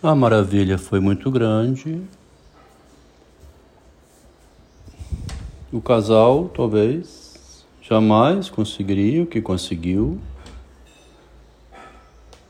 [0.00, 2.00] A maravilha foi muito grande.
[5.72, 10.20] O casal talvez jamais conseguiria o que conseguiu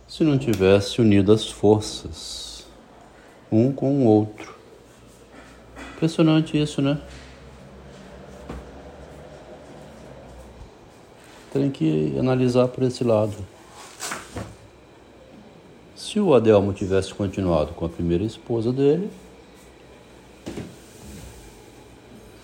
[0.07, 2.67] se não tivesse unido as forças
[3.51, 4.55] um com o outro.
[5.97, 7.01] Impressionante isso, né?
[11.51, 13.58] Tem que analisar por esse lado.
[16.09, 19.11] Se o Adelmo tivesse continuado com a primeira esposa dele,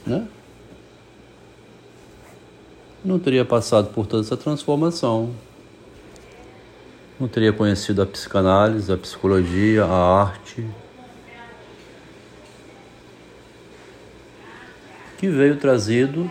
[0.06, 0.28] né?
[3.02, 5.34] Não teria passado por toda essa transformação.
[7.18, 10.68] Não teria conhecido a psicanálise, a psicologia, a arte.
[15.16, 16.30] Que veio trazido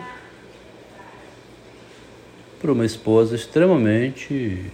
[2.60, 4.70] por uma esposa extremamente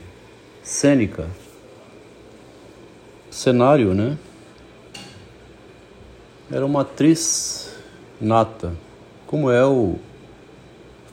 [0.63, 1.27] cênica.
[3.31, 4.19] Cenário, né?
[6.51, 7.73] Era uma atriz
[8.21, 8.73] nata,
[9.27, 9.97] como é o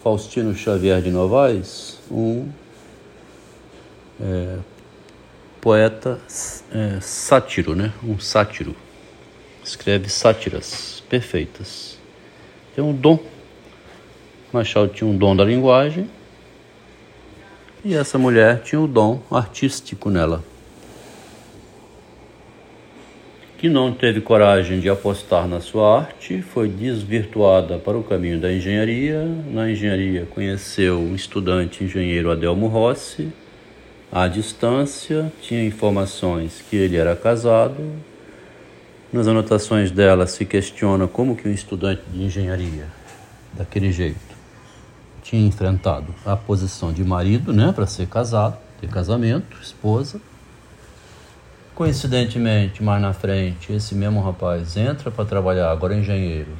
[0.02, 2.50] Faustino Xavier de Novaes, um
[4.20, 4.58] é,
[5.62, 6.20] poeta
[6.72, 7.94] é, sátiro, né?
[8.04, 8.76] Um sátiro.
[9.64, 12.00] Escreve sátiras perfeitas.
[12.76, 13.20] Tem um dom.
[14.52, 16.10] Machado tinha um dom da linguagem
[17.84, 20.44] e essa mulher tinha o um dom artístico nela.
[23.58, 28.54] Que não teve coragem de apostar na sua arte, foi desvirtuada para o caminho da
[28.54, 29.24] engenharia.
[29.52, 33.34] Na engenharia conheceu o estudante engenheiro Adelmo Rossi.
[34.12, 37.84] À distância, tinha informações que ele era casado.
[39.12, 42.86] Nas anotações dela se questiona como que um estudante de engenharia,
[43.54, 44.38] daquele jeito,
[45.24, 50.22] tinha enfrentado a posição de marido, né, para ser casado, ter casamento, esposa.
[51.78, 56.58] Coincidentemente, mais na frente, esse mesmo rapaz entra para trabalhar, agora engenheiro,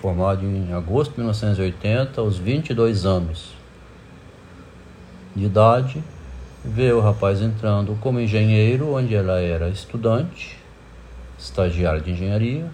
[0.00, 3.52] formado em agosto de 1980, aos 22 anos
[5.34, 6.00] de idade,
[6.64, 10.56] vê o rapaz entrando como engenheiro, onde ela era estudante,
[11.36, 12.70] estagiária de engenharia,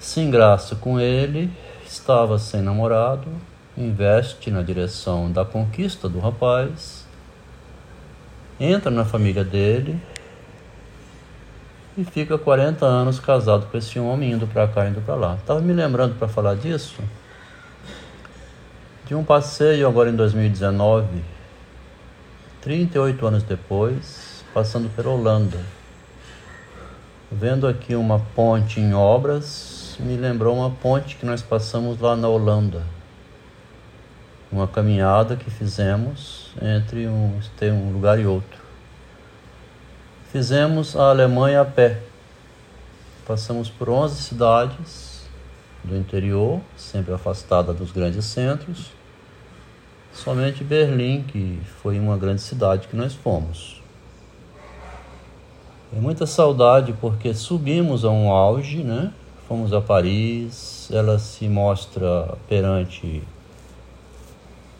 [0.00, 1.48] se engraça com ele,
[1.86, 3.28] estava sem namorado,
[3.78, 7.01] investe na direção da conquista do rapaz,
[8.64, 10.00] entra na família dele
[11.96, 15.34] e fica 40 anos casado com esse homem, indo para cá, indo para lá.
[15.34, 17.02] Estava me lembrando para falar disso,
[19.04, 21.06] de um passeio agora em 2019,
[22.60, 25.58] 38 anos depois, passando pela Holanda.
[27.30, 32.28] Vendo aqui uma ponte em obras, me lembrou uma ponte que nós passamos lá na
[32.28, 32.82] Holanda.
[34.52, 38.60] Uma caminhada que fizemos entre um, um lugar e outro.
[40.30, 42.02] Fizemos a Alemanha a pé.
[43.26, 45.26] Passamos por 11 cidades
[45.82, 48.90] do interior, sempre afastada dos grandes centros.
[50.12, 53.80] Somente Berlim, que foi uma grande cidade que nós fomos.
[55.96, 59.12] É muita saudade porque subimos a um auge, né?
[59.48, 63.22] Fomos a Paris, ela se mostra perante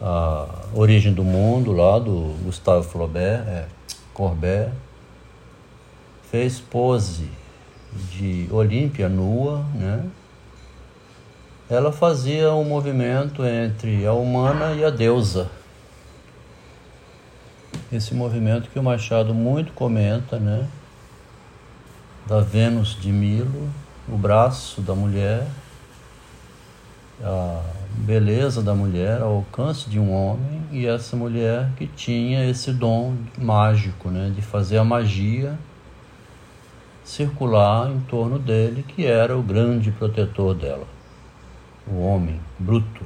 [0.03, 3.67] a origem do mundo lá do Gustave Flaubert, é,
[4.13, 4.71] Courbet.
[6.31, 7.31] Fez pose
[8.11, 10.05] de Olímpia nua, né?
[11.71, 15.49] Ela fazia um movimento entre a humana e a deusa.
[17.93, 20.67] Esse movimento que o Machado muito comenta, né?
[22.27, 23.71] Da Vênus de Milo,
[24.09, 25.47] o braço da mulher,
[27.21, 32.73] a beleza da mulher ao alcance de um homem e essa mulher que tinha esse
[32.73, 35.59] dom mágico, né, de fazer a magia
[37.05, 40.87] circular em torno dele, que era o grande protetor dela,
[41.87, 43.05] o homem bruto,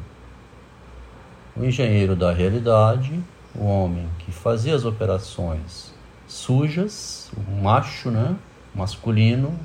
[1.57, 3.19] o engenheiro da realidade,
[3.55, 5.95] o homem que fazia as operações
[6.29, 8.37] sujas, o macho, né,
[8.75, 9.59] masculino,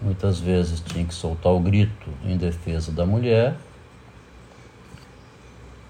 [0.00, 3.56] muitas vezes tinha que soltar o grito em defesa da mulher.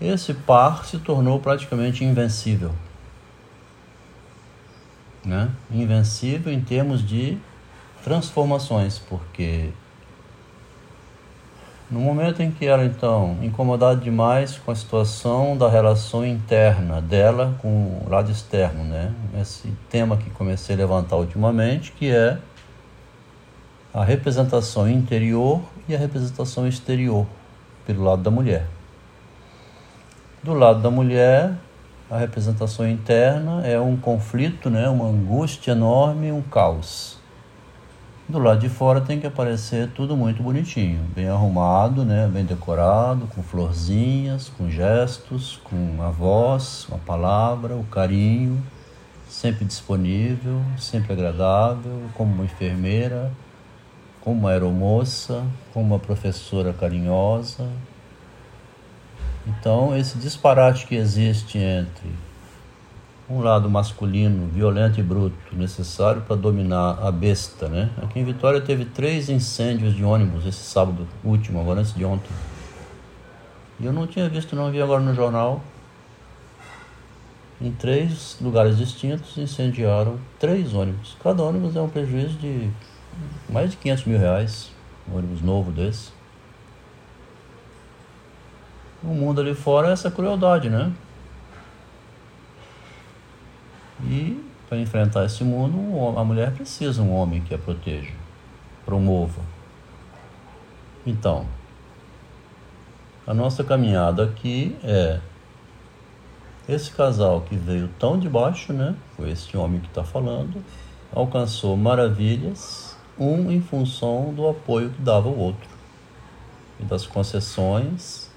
[0.01, 2.73] Esse par se tornou praticamente invencível.
[5.25, 5.51] Né?
[5.71, 7.37] Invencível em termos de
[8.03, 9.71] transformações, porque
[11.91, 17.55] no momento em que ela então incomodada demais com a situação da relação interna dela
[17.61, 19.13] com o lado externo, né?
[19.41, 22.39] Esse tema que comecei a levantar ultimamente, que é
[23.93, 27.27] a representação interior e a representação exterior
[27.85, 28.67] pelo lado da mulher.
[30.43, 31.55] Do lado da mulher,
[32.09, 37.19] a representação interna é um conflito, né, uma angústia enorme, um caos.
[38.29, 43.27] Do lado de fora tem que aparecer tudo muito bonitinho, bem arrumado, né, bem decorado,
[43.27, 48.63] com florzinhas, com gestos, com a voz, a palavra, o carinho,
[49.29, 53.33] sempre disponível, sempre agradável, como uma enfermeira,
[54.20, 57.69] como uma aeromoça, como uma professora carinhosa.
[59.46, 62.11] Então, esse disparate que existe entre
[63.28, 67.88] um lado masculino, violento e bruto, necessário para dominar a besta, né?
[68.02, 72.31] Aqui em Vitória teve três incêndios de ônibus esse sábado último, agora antes de ontem.
[73.78, 75.62] E eu não tinha visto, não vi agora no jornal.
[77.61, 81.17] Em três lugares distintos incendiaram três ônibus.
[81.22, 82.69] Cada ônibus é um prejuízo de
[83.49, 84.71] mais de 500 mil reais,
[85.09, 86.11] um ônibus novo desse.
[89.03, 90.93] O mundo ali fora é essa crueldade, né?
[94.05, 98.12] E para enfrentar esse mundo, a mulher precisa de um homem que a proteja,
[98.85, 99.41] promova.
[101.06, 101.47] Então,
[103.27, 105.19] a nossa caminhada aqui é
[106.69, 108.95] esse casal que veio tão de baixo, né?
[109.17, 110.63] Foi esse homem que está falando,
[111.13, 112.90] alcançou maravilhas,
[113.20, 115.69] um em função do apoio que dava o outro
[116.81, 118.31] e das concessões,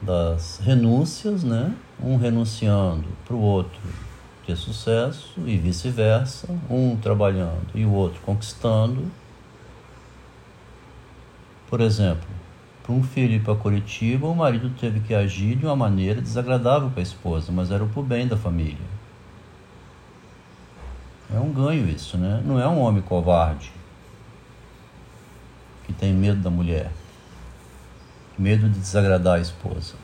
[0.00, 1.76] das renúncias, né?
[2.02, 3.78] um renunciando para o outro
[4.46, 9.10] ter sucesso e vice-versa, um trabalhando e o outro conquistando.
[11.68, 12.26] Por exemplo,
[12.82, 16.88] para um filho ir para Curitiba, o marido teve que agir de uma maneira desagradável
[16.90, 18.99] para a esposa, mas era para o bem da família.
[21.32, 22.42] É um ganho isso, né?
[22.44, 23.70] Não é um homem covarde
[25.86, 26.90] que tem medo da mulher,
[28.36, 29.94] medo de desagradar a esposa.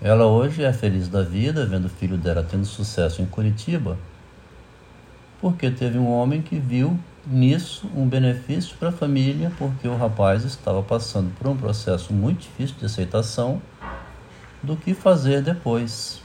[0.00, 3.98] Ela hoje é feliz da vida, vendo o filho dela tendo sucesso em Curitiba,
[5.40, 10.44] porque teve um homem que viu nisso um benefício para a família, porque o rapaz
[10.44, 13.60] estava passando por um processo muito difícil de aceitação
[14.62, 16.22] do que fazer depois.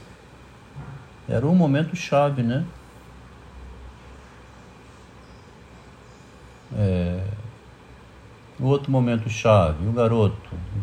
[1.28, 2.64] Era um momento chave, né?
[6.72, 7.24] É,
[8.58, 10.36] o outro momento chave, o garoto,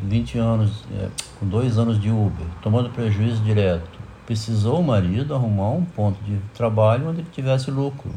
[0.03, 5.69] 20 anos, é, com dois anos de Uber, tomando prejuízo direto, precisou o marido arrumar
[5.71, 8.11] um ponto de trabalho onde ele tivesse lucro.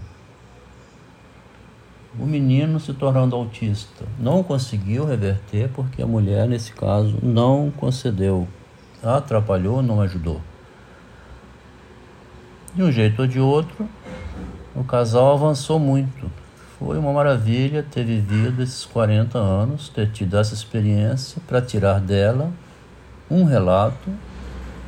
[2.18, 8.46] O menino se tornando autista não conseguiu reverter porque a mulher, nesse caso, não concedeu,
[9.02, 10.40] atrapalhou, não ajudou.
[12.74, 13.88] De um jeito ou de outro,
[14.74, 16.30] o casal avançou muito
[16.84, 22.52] foi uma maravilha ter vivido esses 40 anos, ter tido essa experiência para tirar dela
[23.30, 24.10] um relato,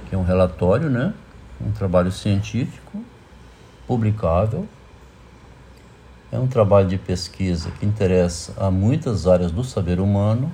[0.07, 1.15] que é um relatório, né?
[1.59, 3.03] Um trabalho científico,
[3.87, 4.69] publicável.
[6.31, 10.53] É um trabalho de pesquisa que interessa a muitas áreas do saber humano.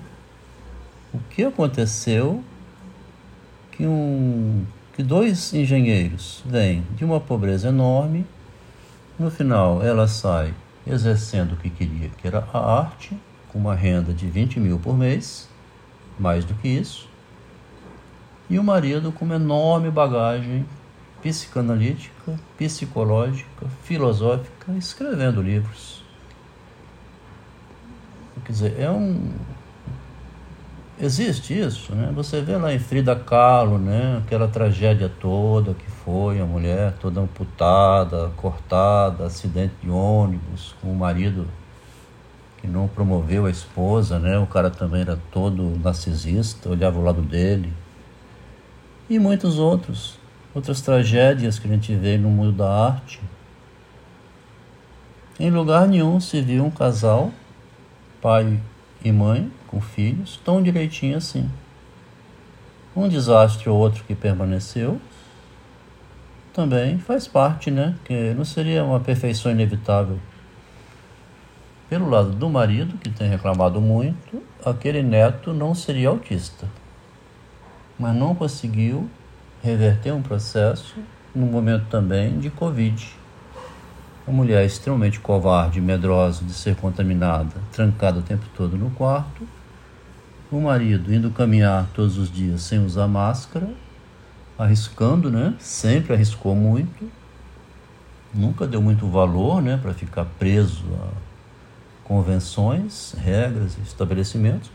[1.13, 2.41] O que aconteceu
[3.73, 4.65] que, um,
[4.95, 8.25] que dois engenheiros vêm de uma pobreza enorme,
[9.19, 10.55] no final ela sai
[10.87, 13.17] exercendo o que queria, que era a arte,
[13.49, 15.49] com uma renda de 20 mil por mês,
[16.19, 17.09] mais do que isso,
[18.49, 20.67] e o marido com uma enorme bagagem
[21.23, 26.03] psicanalítica, psicológica, filosófica, escrevendo livros.
[28.45, 29.31] Quer dizer, é um.
[31.01, 32.13] Existe isso, né?
[32.15, 34.21] Você vê lá em Frida Kahlo, né?
[34.25, 40.97] Aquela tragédia toda que foi, a mulher toda amputada, cortada, acidente de ônibus, com o
[40.97, 41.47] marido
[42.59, 44.39] que não promoveu a esposa, né?
[44.39, 47.73] O cara também era todo narcisista, olhava o lado dele.
[49.11, 50.19] E muitos outros,
[50.55, 53.21] outras tragédias que a gente vê no mundo da arte.
[55.41, 57.33] Em lugar nenhum se viu um casal,
[58.21, 58.61] pai
[59.05, 61.51] e mãe, com filhos, tão direitinho assim.
[62.95, 65.01] Um desastre ou outro que permaneceu,
[66.53, 67.95] também faz parte, né?
[68.05, 70.19] Que não seria uma perfeição inevitável.
[71.89, 76.67] Pelo lado do marido, que tem reclamado muito, aquele neto não seria autista,
[77.99, 79.11] mas não conseguiu
[79.63, 80.97] reverter um processo
[81.35, 83.15] no momento também de Covid.
[84.27, 89.47] A mulher extremamente covarde, medrosa de ser contaminada, trancada o tempo todo no quarto.
[90.51, 93.69] O marido indo caminhar todos os dias sem usar máscara
[94.59, 95.55] arriscando, né?
[95.59, 97.11] Sempre arriscou muito.
[98.35, 101.09] Nunca deu muito valor, né, para ficar preso a
[102.03, 104.71] convenções, regras, estabelecimentos.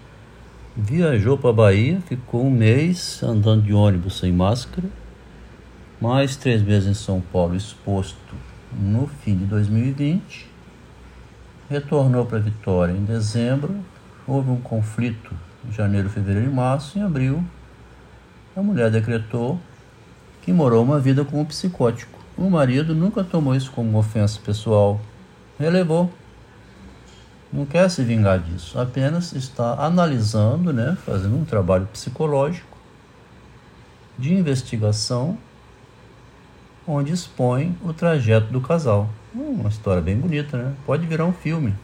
[0.75, 4.87] Viajou para a Bahia, ficou um mês andando de ônibus sem máscara,
[5.99, 8.35] mais três meses em São Paulo exposto
[8.79, 10.47] no fim de 2020,
[11.67, 13.75] retornou para Vitória em dezembro,
[14.27, 15.33] houve um conflito
[15.67, 17.43] em janeiro, fevereiro e março, em abril
[18.57, 19.59] a mulher decretou
[20.41, 22.17] que morou uma vida com um psicótico.
[22.35, 24.99] O marido nunca tomou isso como ofensa pessoal,
[25.59, 26.11] relevou.
[27.53, 32.77] Não quer se vingar disso, apenas está analisando, né, fazendo um trabalho psicológico
[34.17, 35.37] de investigação
[36.87, 39.07] onde expõe o trajeto do casal.
[39.35, 40.73] Hum, uma história bem bonita, né?
[40.85, 41.75] Pode virar um filme.